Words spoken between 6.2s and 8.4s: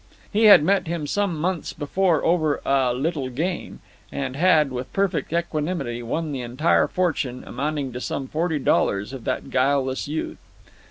the entire fortune amounting to some